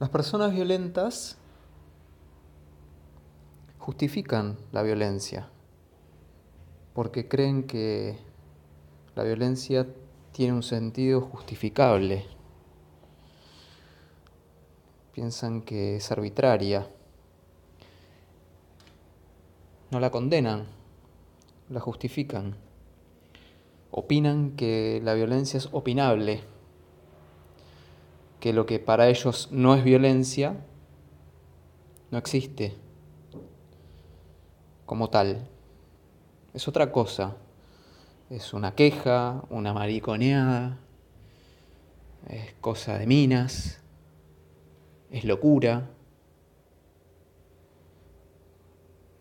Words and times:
Las 0.00 0.08
personas 0.08 0.54
violentas 0.54 1.36
justifican 3.78 4.56
la 4.72 4.82
violencia 4.82 5.50
porque 6.94 7.28
creen 7.28 7.64
que 7.64 8.16
la 9.14 9.24
violencia 9.24 9.86
tiene 10.32 10.54
un 10.54 10.62
sentido 10.62 11.20
justificable. 11.20 12.24
Piensan 15.12 15.60
que 15.60 15.96
es 15.96 16.10
arbitraria. 16.10 16.88
No 19.90 20.00
la 20.00 20.10
condenan, 20.10 20.64
la 21.68 21.80
justifican. 21.80 22.56
Opinan 23.90 24.52
que 24.52 25.02
la 25.04 25.12
violencia 25.12 25.58
es 25.58 25.68
opinable 25.72 26.40
que 28.40 28.52
lo 28.52 28.66
que 28.66 28.78
para 28.78 29.08
ellos 29.08 29.48
no 29.52 29.74
es 29.74 29.84
violencia 29.84 30.56
no 32.10 32.18
existe 32.18 32.74
como 34.86 35.08
tal. 35.08 35.46
Es 36.52 36.66
otra 36.66 36.90
cosa. 36.90 37.36
Es 38.28 38.52
una 38.54 38.74
queja, 38.74 39.44
una 39.50 39.72
mariconeada, 39.72 40.78
es 42.28 42.54
cosa 42.60 42.98
de 42.98 43.06
minas, 43.06 43.80
es 45.10 45.24
locura. 45.24 45.90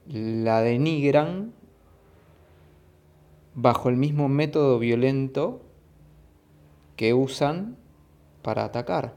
La 0.08 0.62
denigran 0.62 1.54
bajo 3.56 3.90
el 3.90 3.96
mismo 3.96 4.30
método 4.30 4.80
violento 4.80 5.62
que 6.96 7.14
usan 7.14 7.78
para 8.50 8.66
atacar. 8.66 9.14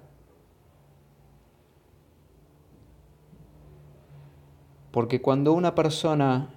Porque 4.91 5.23
cuando 5.23 5.55
una 5.55 5.75
persona 5.75 6.51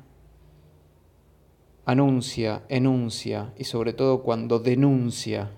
anuncia, 1.85 2.63
enuncia 2.67 3.53
y 3.57 3.63
sobre 3.63 3.93
todo 3.93 4.23
cuando 4.23 4.59
denuncia 4.59 5.51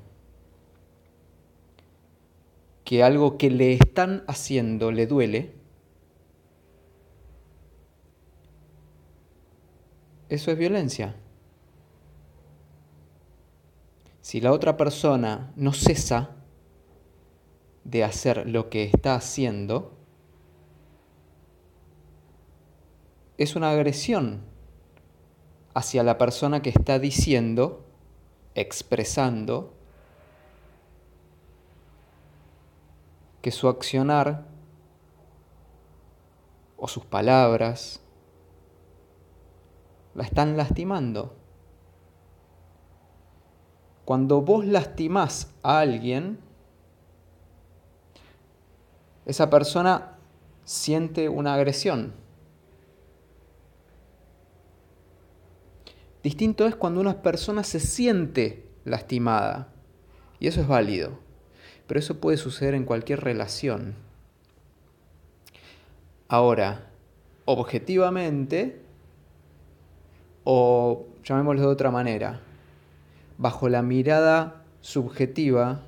que 2.84 3.02
algo 3.02 3.40
que 3.40 3.50
le 3.50 3.74
están 3.74 4.24
haciendo 4.28 4.92
le 4.92 5.08
duele, 5.08 5.56
eso 10.30 10.52
es 10.52 10.58
violencia. 10.60 11.16
Si 14.22 14.40
la 14.40 14.52
otra 14.52 14.78
persona 14.78 15.52
no 15.56 15.74
cesa 15.74 16.37
de 17.88 18.04
hacer 18.04 18.50
lo 18.50 18.70
que 18.70 18.84
está 18.84 19.16
haciendo, 19.16 19.94
es 23.38 23.56
una 23.56 23.72
agresión 23.72 24.42
hacia 25.74 26.04
la 26.04 26.18
persona 26.18 26.62
que 26.62 26.70
está 26.70 27.00
diciendo, 27.00 27.86
expresando, 28.56 29.74
que 33.42 33.52
su 33.52 33.70
accionar 33.70 34.48
o 36.76 36.90
sus 36.90 37.06
palabras 37.06 38.02
la 40.14 40.26
están 40.26 40.58
lastimando. 40.58 41.38
Cuando 44.04 44.42
vos 44.42 44.66
lastimás 44.66 45.54
a 45.64 45.80
alguien, 45.80 46.47
esa 49.28 49.50
persona 49.50 50.14
siente 50.64 51.28
una 51.28 51.54
agresión. 51.54 52.14
Distinto 56.24 56.66
es 56.66 56.76
cuando 56.76 57.02
una 57.02 57.22
persona 57.22 57.64
se 57.64 57.82
siente 57.82 58.66
lastimada. 58.86 59.68
Y 60.40 60.48
eso 60.48 60.62
es 60.62 60.68
válido. 60.68 61.20
Pero 61.88 62.00
eso 62.00 62.20
puede 62.20 62.38
suceder 62.38 62.74
en 62.74 62.86
cualquier 62.86 63.22
relación. 63.22 63.96
Ahora, 66.30 66.90
objetivamente, 67.44 68.82
o 70.46 71.06
llamémoslo 71.24 71.62
de 71.62 71.68
otra 71.68 71.92
manera, 71.92 72.40
bajo 73.38 73.68
la 73.68 73.82
mirada 73.82 74.64
subjetiva 74.80 75.82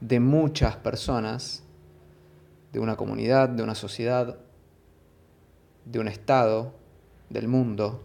de 0.00 0.20
muchas 0.20 0.76
personas, 0.76 1.64
de 2.72 2.80
una 2.80 2.96
comunidad, 2.96 3.48
de 3.48 3.62
una 3.62 3.74
sociedad, 3.74 4.38
de 5.84 5.98
un 5.98 6.08
estado, 6.08 6.74
del 7.30 7.48
mundo. 7.48 8.02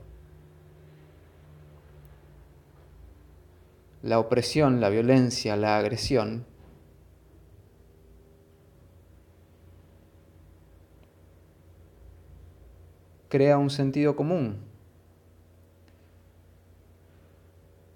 La 4.02 4.20
opresión, 4.20 4.82
la 4.82 4.90
violencia, 4.90 5.56
la 5.56 5.78
agresión 5.78 6.46
crea 13.34 13.58
un 13.58 13.72
sentido 13.72 14.16
común. 14.16 14.58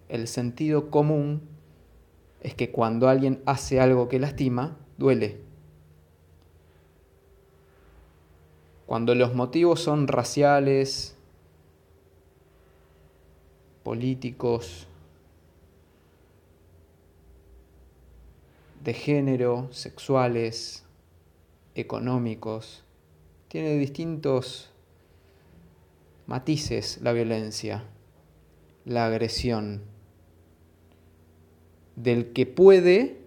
El 0.09 0.27
sentido 0.27 0.89
común 0.89 1.41
es 2.41 2.55
que 2.55 2.71
cuando 2.71 3.07
alguien 3.07 3.41
hace 3.45 3.79
algo 3.79 4.09
que 4.09 4.17
lastima, 4.17 4.77
duele. 4.97 5.46
Cuando 8.87 9.13
los 9.15 9.35
motivos 9.35 9.81
son 9.81 10.07
raciales, 10.07 11.17
políticos, 13.83 14.87
de 18.81 18.93
género, 18.93 19.67
sexuales, 19.71 20.85
económicos, 21.75 22.85
tiene 23.49 23.77
distintos 23.77 24.69
matices 26.25 26.99
la 27.01 27.11
violencia, 27.11 27.83
la 28.85 29.05
agresión, 29.05 29.81
del 31.97 32.31
que 32.31 32.45
puede 32.45 33.17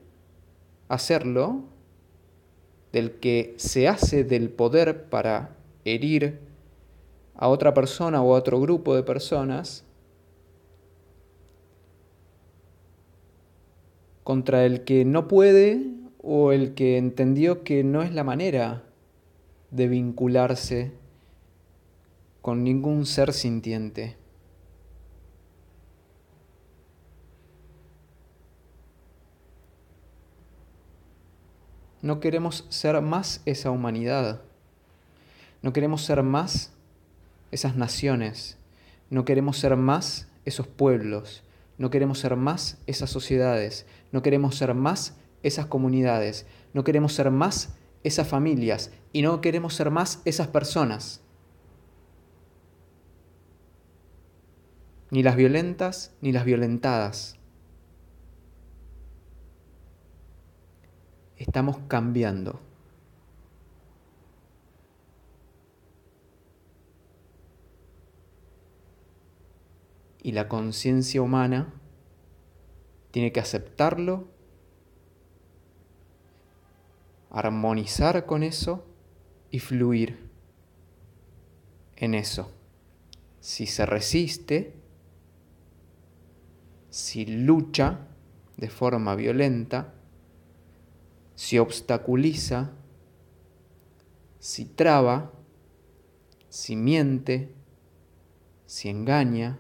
hacerlo 0.89 1.65
del 2.93 3.13
que 3.13 3.55
se 3.57 3.89
hace 3.89 4.25
del 4.25 4.51
poder 4.51 5.05
para 5.05 5.57
herir 5.85 6.41
a 7.35 7.49
otra 7.49 7.73
persona 7.73 8.23
o 8.23 8.35
a 8.35 8.39
otro 8.39 8.61
grupo 8.61 8.95
de 8.95 9.03
personas, 9.03 9.85
contra 14.25 14.65
el 14.65 14.85
que 14.85 15.05
no 15.05 15.27
puede 15.27 15.87
o 16.23 16.53
el 16.53 16.75
que 16.75 16.99
entendió 16.99 17.65
que 17.65 17.83
no 17.83 18.03
es 18.03 18.13
la 18.13 18.25
manera 18.25 18.85
de 19.71 19.89
vincularse 19.89 20.93
con 22.43 22.63
ningún 22.63 23.07
ser 23.07 23.33
sintiente. 23.33 24.20
No 32.03 32.19
queremos 32.21 32.67
ser 32.71 33.01
más 33.03 33.43
esa 33.45 33.71
humanidad. 33.71 34.41
No 35.61 35.73
queremos 35.73 36.03
ser 36.03 36.23
más 36.23 36.73
esas 37.51 37.77
naciones. 37.77 38.57
No 39.11 39.25
queremos 39.25 39.59
ser 39.59 39.77
más 39.77 40.29
esos 40.47 40.67
pueblos. 40.67 41.43
No 41.77 41.91
queremos 41.91 42.19
ser 42.19 42.37
más 42.37 42.79
esas 42.87 43.11
sociedades. 43.11 43.87
No 44.13 44.23
queremos 44.23 44.57
ser 44.57 44.75
más 44.75 45.17
esas 45.43 45.67
comunidades. 45.67 46.47
No 46.73 46.85
queremos 46.85 47.13
ser 47.13 47.31
más 47.31 47.75
esas 48.03 48.29
familias. 48.29 48.93
Y 49.13 49.21
no 49.21 49.43
queremos 49.43 49.75
ser 49.75 49.91
más 49.91 50.23
esas 50.25 50.49
personas. 50.49 51.21
Ni 55.11 55.23
las 55.23 55.37
violentas 55.37 56.15
ni 56.23 56.33
las 56.33 56.45
violentadas. 56.45 57.40
Estamos 61.41 61.79
cambiando. 61.89 62.61
Y 70.23 70.33
la 70.33 70.49
conciencia 70.49 71.23
humana 71.23 71.73
tiene 73.11 73.33
que 73.33 73.41
aceptarlo, 73.41 74.29
armonizar 77.31 78.27
con 78.27 78.43
eso 78.43 78.85
y 79.51 79.61
fluir 79.61 80.29
en 81.97 82.15
eso. 82.15 82.53
Si 83.41 83.65
se 83.65 83.87
resiste, 83.87 84.75
si 86.91 87.25
lucha 87.25 88.09
de 88.59 88.69
forma 88.69 89.15
violenta, 89.15 89.95
si 91.41 91.59
obstaculiza 91.59 92.71
si 94.39 94.67
traba, 94.67 95.33
si 96.51 96.77
miente, 96.77 97.55
si 98.67 98.91
engaña, 98.91 99.59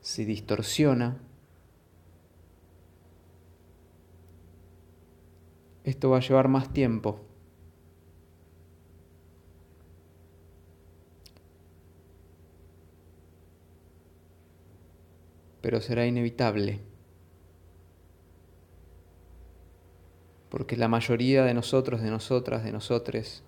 si 0.00 0.24
distorsiona. 0.24 1.20
Esto 5.84 6.10
va 6.10 6.16
a 6.16 6.20
llevar 6.20 6.48
más 6.48 6.72
tiempo. 6.72 7.20
Pero 15.60 15.80
será 15.80 16.06
inevitable. 16.06 16.97
Porque 20.58 20.76
la 20.76 20.88
mayoría 20.88 21.44
de 21.44 21.54
nosotros, 21.54 22.02
de 22.02 22.10
nosotras, 22.10 22.64
de 22.64 22.72
nosotres, 22.72 23.44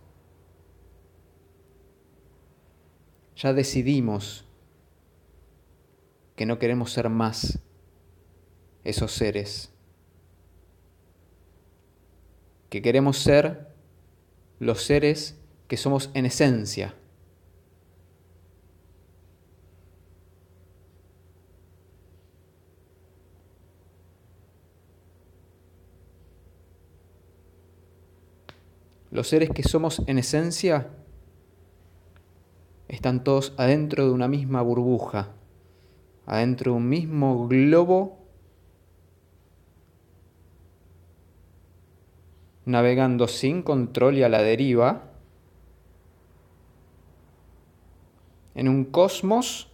ya 3.34 3.52
decidimos 3.52 4.44
que 6.36 6.46
no 6.46 6.60
queremos 6.60 6.92
ser 6.92 7.08
más 7.08 7.58
esos 8.84 9.10
seres, 9.10 9.72
que 12.68 12.80
queremos 12.80 13.18
ser 13.18 13.74
los 14.60 14.84
seres 14.84 15.36
que 15.66 15.76
somos 15.76 16.10
en 16.14 16.26
esencia. 16.26 16.94
Los 29.10 29.28
seres 29.28 29.50
que 29.50 29.64
somos 29.64 30.02
en 30.06 30.18
esencia 30.18 30.88
están 32.86 33.24
todos 33.24 33.54
adentro 33.56 34.04
de 34.04 34.12
una 34.12 34.28
misma 34.28 34.62
burbuja, 34.62 35.32
adentro 36.26 36.72
de 36.72 36.78
un 36.78 36.88
mismo 36.88 37.48
globo, 37.48 38.18
navegando 42.64 43.26
sin 43.26 43.62
control 43.62 44.18
y 44.18 44.22
a 44.22 44.28
la 44.28 44.42
deriva, 44.42 45.10
en 48.54 48.68
un 48.68 48.84
cosmos 48.84 49.72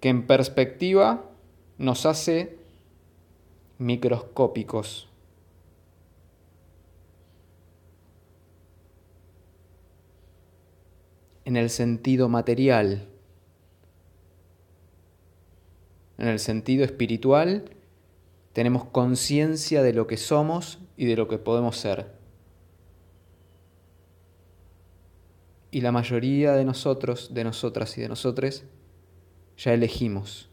que 0.00 0.10
en 0.10 0.26
perspectiva 0.26 1.24
nos 1.78 2.06
hace 2.06 2.58
microscópicos. 3.78 5.08
En 11.44 11.56
el 11.56 11.70
sentido 11.70 12.28
material. 12.28 13.08
En 16.18 16.28
el 16.28 16.38
sentido 16.38 16.84
espiritual, 16.84 17.70
tenemos 18.52 18.84
conciencia 18.84 19.82
de 19.82 19.92
lo 19.92 20.06
que 20.06 20.16
somos 20.16 20.78
y 20.96 21.06
de 21.06 21.16
lo 21.16 21.28
que 21.28 21.38
podemos 21.38 21.76
ser. 21.76 22.14
Y 25.70 25.80
la 25.80 25.90
mayoría 25.90 26.52
de 26.52 26.64
nosotros, 26.64 27.34
de 27.34 27.42
nosotras 27.42 27.98
y 27.98 28.00
de 28.00 28.08
nosotres, 28.08 28.64
ya 29.56 29.74
elegimos. 29.74 30.48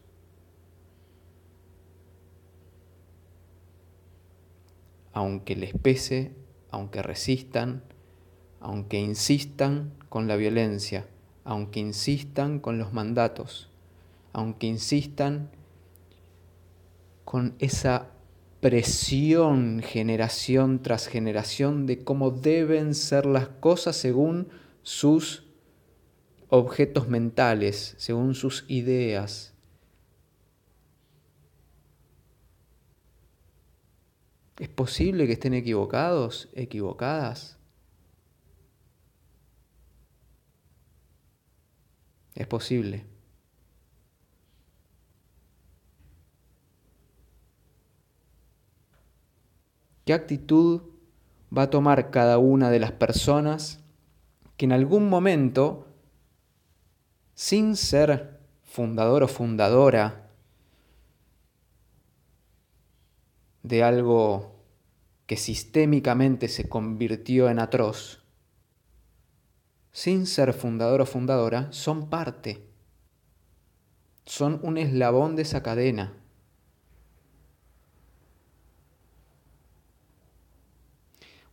Aunque 5.12 5.54
les 5.54 5.74
pese, 5.74 6.32
aunque 6.70 7.02
resistan, 7.02 7.84
aunque 8.58 8.98
insistan 8.98 9.92
con 10.12 10.28
la 10.28 10.36
violencia, 10.36 11.06
aunque 11.42 11.80
insistan 11.80 12.60
con 12.60 12.76
los 12.76 12.92
mandatos, 12.92 13.70
aunque 14.34 14.66
insistan 14.66 15.48
con 17.24 17.54
esa 17.60 18.10
presión 18.60 19.80
generación 19.82 20.82
tras 20.82 21.06
generación 21.06 21.86
de 21.86 22.04
cómo 22.04 22.30
deben 22.30 22.94
ser 22.94 23.24
las 23.24 23.48
cosas 23.48 23.96
según 23.96 24.48
sus 24.82 25.46
objetos 26.50 27.08
mentales, 27.08 27.94
según 27.96 28.34
sus 28.34 28.66
ideas. 28.68 29.54
¿Es 34.58 34.68
posible 34.68 35.26
que 35.26 35.32
estén 35.32 35.54
equivocados, 35.54 36.50
equivocadas? 36.52 37.61
Es 42.42 42.48
posible. 42.48 43.06
¿Qué 50.04 50.12
actitud 50.12 50.82
va 51.56 51.62
a 51.62 51.70
tomar 51.70 52.10
cada 52.10 52.38
una 52.38 52.68
de 52.70 52.80
las 52.80 52.90
personas 52.90 53.78
que 54.56 54.64
en 54.64 54.72
algún 54.72 55.08
momento, 55.08 55.86
sin 57.36 57.76
ser 57.76 58.40
fundador 58.64 59.22
o 59.22 59.28
fundadora 59.28 60.28
de 63.62 63.84
algo 63.84 64.56
que 65.26 65.36
sistémicamente 65.36 66.48
se 66.48 66.68
convirtió 66.68 67.48
en 67.48 67.60
atroz, 67.60 68.21
sin 69.92 70.26
ser 70.26 70.52
fundador 70.54 71.02
o 71.02 71.06
fundadora, 71.06 71.70
son 71.70 72.08
parte. 72.08 72.66
Son 74.24 74.60
un 74.62 74.78
eslabón 74.78 75.36
de 75.36 75.42
esa 75.42 75.62
cadena. 75.62 76.14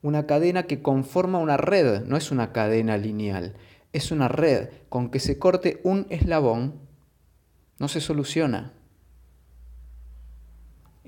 Una 0.02 0.26
cadena 0.26 0.64
que 0.64 0.82
conforma 0.82 1.40
una 1.40 1.58
red, 1.58 2.06
no 2.06 2.16
es 2.16 2.32
una 2.32 2.54
cadena 2.54 2.98
lineal, 2.98 3.56
es 3.92 4.12
una 4.12 4.30
red. 4.30 4.70
Con 4.88 5.12
que 5.12 5.20
se 5.20 5.38
corte 5.38 5.82
un 5.84 6.08
eslabón, 6.10 6.80
no 7.80 7.90
se 7.90 8.00
soluciona 8.00 8.79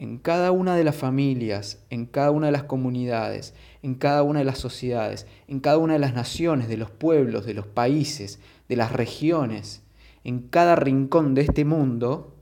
en 0.01 0.17
cada 0.17 0.51
una 0.51 0.75
de 0.75 0.83
las 0.83 0.95
familias, 0.95 1.77
en 1.91 2.07
cada 2.07 2.31
una 2.31 2.47
de 2.47 2.51
las 2.51 2.63
comunidades, 2.63 3.53
en 3.83 3.93
cada 3.93 4.23
una 4.23 4.39
de 4.39 4.45
las 4.45 4.57
sociedades, 4.57 5.27
en 5.47 5.59
cada 5.59 5.77
una 5.77 5.93
de 5.93 5.99
las 5.99 6.15
naciones, 6.15 6.67
de 6.67 6.77
los 6.77 6.89
pueblos, 6.89 7.45
de 7.45 7.53
los 7.53 7.67
países, 7.67 8.39
de 8.67 8.77
las 8.77 8.91
regiones, 8.93 9.83
en 10.23 10.39
cada 10.47 10.75
rincón 10.75 11.35
de 11.35 11.41
este 11.41 11.65
mundo, 11.65 12.35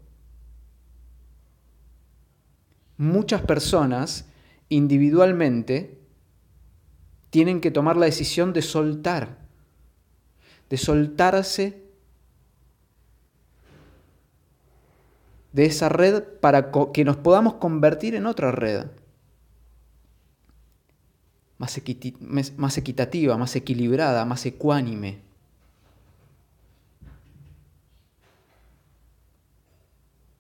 muchas 2.96 3.42
personas 3.42 4.30
individualmente 4.70 6.00
tienen 7.30 7.60
que 7.60 7.72
tomar 7.72 7.98
la 7.98 8.06
decisión 8.06 8.54
de 8.54 8.62
soltar, 8.62 9.38
de 10.70 10.78
soltarse 10.78 11.89
de 15.52 15.66
esa 15.66 15.90
red 15.90 16.24
para 16.24 16.72
que 16.94 17.04
nos 17.04 17.18
podamos 17.18 17.56
convertir 17.56 18.16
en 18.16 18.26
otra 18.26 18.52
red. 18.52 18.88
Más, 21.58 21.78
equitativa, 22.78 23.38
más 23.38 23.56
equilibrada, 23.56 24.24
más 24.26 24.46
ecuánime. 24.46 25.22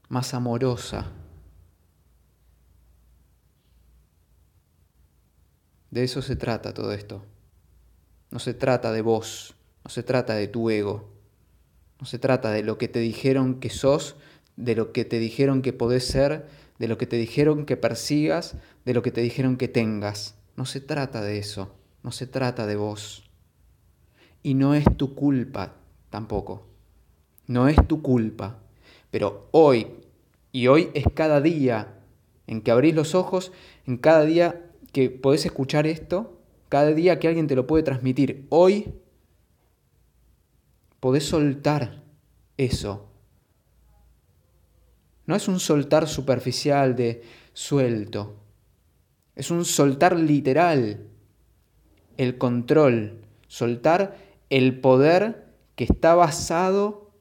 Más 0.07 0.33
amorosa. 0.33 1.11
De 5.91 6.03
eso 6.03 6.21
se 6.21 6.35
trata 6.35 6.73
todo 6.73 6.93
esto. 6.93 7.23
No 8.31 8.39
se 8.39 8.53
trata 8.53 8.91
de 8.91 9.01
vos, 9.01 9.55
no 9.83 9.89
se 9.89 10.03
trata 10.03 10.35
de 10.35 10.47
tu 10.47 10.69
ego, 10.69 11.09
no 11.99 12.05
se 12.05 12.19
trata 12.19 12.51
de 12.51 12.63
lo 12.63 12.77
que 12.77 12.87
te 12.87 12.99
dijeron 12.99 13.59
que 13.59 13.71
sos 13.71 14.15
de 14.59 14.75
lo 14.75 14.91
que 14.91 15.05
te 15.05 15.19
dijeron 15.19 15.61
que 15.61 15.71
podés 15.71 16.05
ser, 16.05 16.45
de 16.79 16.87
lo 16.89 16.97
que 16.97 17.07
te 17.07 17.15
dijeron 17.15 17.65
que 17.65 17.77
persigas, 17.77 18.57
de 18.83 18.93
lo 18.93 19.01
que 19.01 19.11
te 19.11 19.21
dijeron 19.21 19.55
que 19.55 19.69
tengas. 19.69 20.35
No 20.57 20.65
se 20.65 20.81
trata 20.81 21.21
de 21.21 21.37
eso, 21.37 21.73
no 22.03 22.11
se 22.11 22.27
trata 22.27 22.67
de 22.67 22.75
vos. 22.75 23.23
Y 24.43 24.55
no 24.55 24.75
es 24.75 24.85
tu 24.97 25.15
culpa 25.15 25.77
tampoco. 26.09 26.67
No 27.47 27.69
es 27.69 27.87
tu 27.87 28.01
culpa. 28.01 28.59
Pero 29.11 29.47
hoy, 29.51 29.87
y 30.51 30.67
hoy 30.67 30.89
es 30.93 31.05
cada 31.13 31.39
día 31.39 31.95
en 32.45 32.61
que 32.61 32.71
abrís 32.71 32.93
los 32.93 33.15
ojos, 33.15 33.53
en 33.87 33.95
cada 33.95 34.25
día 34.25 34.65
que 34.91 35.09
podés 35.09 35.45
escuchar 35.45 35.87
esto, 35.87 36.37
cada 36.67 36.93
día 36.93 37.17
que 37.19 37.29
alguien 37.29 37.47
te 37.47 37.55
lo 37.55 37.65
puede 37.65 37.83
transmitir. 37.83 38.45
Hoy 38.49 38.93
podés 40.99 41.23
soltar 41.23 42.03
eso 42.57 43.08
no 45.29 45.35
es 45.35 45.47
un 45.47 45.59
soltar 45.59 46.07
superficial 46.07 46.95
de 46.95 47.21
suelto. 47.53 48.37
Es 49.35 49.51
un 49.51 49.63
soltar 49.63 50.17
literal 50.17 51.05
el 52.17 52.39
control, 52.39 53.21
soltar 53.47 54.17
el 54.49 54.79
poder 54.79 55.45
que 55.75 55.83
está 55.83 56.15
basado 56.15 57.11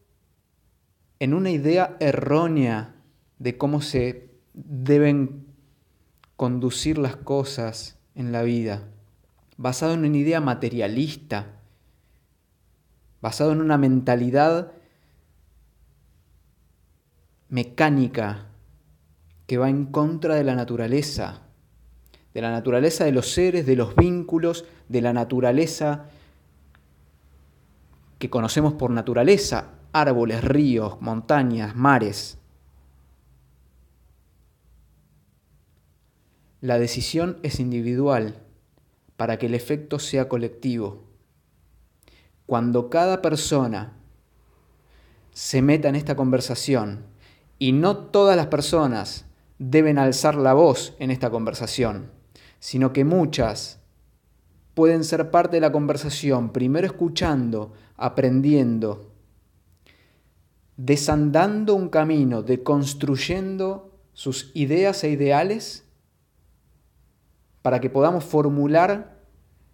en 1.18 1.34
una 1.34 1.50
idea 1.50 1.98
errónea 2.00 2.94
de 3.38 3.58
cómo 3.58 3.82
se 3.82 4.30
deben 4.54 5.44
conducir 6.36 6.96
las 6.96 7.14
cosas 7.14 7.98
en 8.14 8.32
la 8.32 8.42
vida, 8.42 8.84
basado 9.58 9.92
en 9.92 10.06
una 10.06 10.16
idea 10.16 10.40
materialista, 10.40 11.60
basado 13.20 13.52
en 13.52 13.60
una 13.60 13.76
mentalidad 13.76 14.72
mecánica 17.48 18.46
que 19.46 19.58
va 19.58 19.70
en 19.70 19.86
contra 19.86 20.34
de 20.34 20.44
la 20.44 20.54
naturaleza, 20.54 21.42
de 22.34 22.42
la 22.42 22.50
naturaleza 22.50 23.04
de 23.04 23.12
los 23.12 23.32
seres, 23.32 23.66
de 23.66 23.76
los 23.76 23.96
vínculos, 23.96 24.64
de 24.88 25.00
la 25.00 25.12
naturaleza 25.12 26.06
que 28.18 28.30
conocemos 28.30 28.74
por 28.74 28.90
naturaleza, 28.90 29.70
árboles, 29.92 30.44
ríos, 30.44 31.00
montañas, 31.00 31.74
mares. 31.74 32.38
La 36.60 36.78
decisión 36.78 37.38
es 37.42 37.60
individual 37.60 38.42
para 39.16 39.38
que 39.38 39.46
el 39.46 39.54
efecto 39.54 39.98
sea 39.98 40.28
colectivo. 40.28 41.04
Cuando 42.46 42.90
cada 42.90 43.22
persona 43.22 43.92
se 45.32 45.62
meta 45.62 45.88
en 45.88 45.94
esta 45.94 46.16
conversación 46.16 47.04
y 47.58 47.72
no 47.72 47.96
todas 47.96 48.36
las 48.36 48.46
personas 48.46 49.26
deben 49.58 49.98
alzar 49.98 50.36
la 50.36 50.54
voz 50.54 50.94
en 50.98 51.10
esta 51.10 51.30
conversación, 51.30 52.10
sino 52.60 52.92
que 52.92 53.04
muchas 53.04 53.80
pueden 54.74 55.02
ser 55.02 55.30
parte 55.30 55.56
de 55.56 55.60
la 55.60 55.72
conversación, 55.72 56.50
primero 56.52 56.86
escuchando, 56.86 57.72
aprendiendo, 57.96 59.12
desandando 60.76 61.74
un 61.74 61.88
camino, 61.88 62.42
deconstruyendo 62.42 63.90
sus 64.12 64.52
ideas 64.54 65.02
e 65.02 65.10
ideales 65.10 65.84
para 67.62 67.80
que 67.80 67.90
podamos 67.90 68.24
formular 68.24 69.18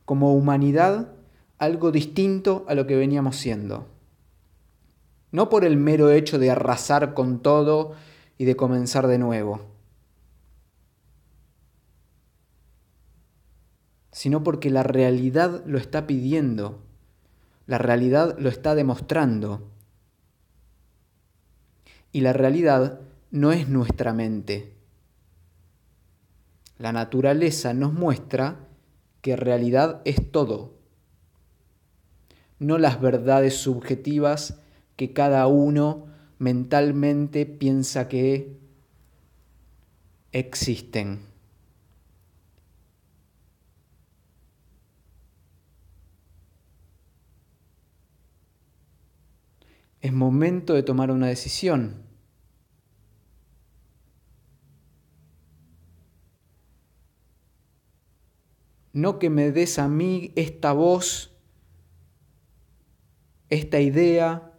como 0.06 0.34
humanidad 0.34 1.12
algo 1.58 1.92
distinto 1.92 2.64
a 2.66 2.74
lo 2.74 2.86
que 2.86 2.96
veníamos 2.96 3.36
siendo. 3.36 3.93
No 5.34 5.48
por 5.48 5.64
el 5.64 5.76
mero 5.76 6.10
hecho 6.10 6.38
de 6.38 6.50
arrasar 6.50 7.12
con 7.12 7.40
todo 7.40 7.94
y 8.38 8.44
de 8.44 8.56
comenzar 8.56 9.08
de 9.08 9.18
nuevo 9.18 9.74
sino 14.14 14.44
porque 14.44 14.70
la 14.70 14.84
realidad 14.84 15.64
lo 15.66 15.76
está 15.76 16.06
pidiendo, 16.06 16.80
la 17.66 17.78
realidad 17.78 18.38
lo 18.38 18.48
está 18.48 18.76
demostrando. 18.76 19.72
Y 22.12 22.20
la 22.20 22.32
realidad 22.32 23.00
no 23.32 23.50
es 23.50 23.68
nuestra 23.68 24.12
mente. 24.12 24.72
La 26.78 26.92
naturaleza 26.92 27.74
nos 27.74 27.92
muestra 27.92 28.68
que 29.20 29.34
realidad 29.34 30.00
es 30.04 30.30
todo, 30.30 30.78
no 32.60 32.78
las 32.78 33.00
verdades 33.00 33.56
subjetivas 33.56 34.60
que 34.96 35.12
cada 35.12 35.46
uno 35.46 36.06
mentalmente 36.38 37.46
piensa 37.46 38.08
que 38.08 38.58
existen. 40.32 41.26
Es 50.00 50.12
momento 50.12 50.74
de 50.74 50.82
tomar 50.82 51.10
una 51.10 51.28
decisión. 51.28 52.02
No 58.92 59.18
que 59.18 59.30
me 59.30 59.50
des 59.50 59.78
a 59.78 59.88
mí 59.88 60.32
esta 60.36 60.72
voz, 60.72 61.34
esta 63.48 63.80
idea, 63.80 64.53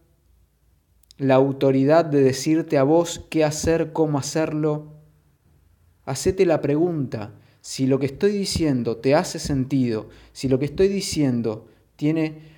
la 1.18 1.36
autoridad 1.36 2.06
de 2.06 2.22
decirte 2.22 2.78
a 2.78 2.84
vos 2.84 3.26
qué 3.30 3.44
hacer, 3.44 3.94
cómo 3.94 4.18
hacerlo. 4.18 4.94
Hacete 6.06 6.46
la 6.46 6.62
pregunta, 6.62 7.36
si 7.62 7.88
lo 7.88 8.00
que 8.00 8.06
estoy 8.06 8.32
diciendo 8.32 8.98
te 8.98 9.16
hace 9.16 9.40
sentido, 9.40 10.10
si 10.34 10.50
lo 10.50 10.60
que 10.60 10.66
estoy 10.66 10.88
diciendo 10.88 11.68
tiene 11.96 12.56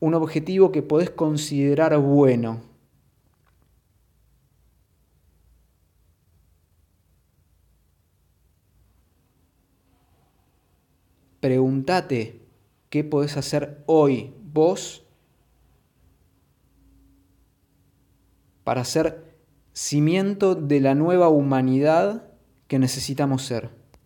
un 0.00 0.14
objetivo 0.14 0.72
que 0.72 0.82
podés 0.82 1.10
considerar 1.10 1.98
bueno. 1.98 2.62
Pregúntate 11.40 12.40
qué 12.88 13.04
podés 13.04 13.36
hacer 13.36 13.82
hoy 13.86 14.34
vos 14.42 15.05
para 18.66 18.84
ser 18.84 19.22
cimiento 19.74 20.56
de 20.56 20.80
la 20.80 20.96
nueva 20.96 21.28
humanidad 21.28 22.24
que 22.66 22.80
necesitamos 22.80 23.42
ser. 23.42 23.70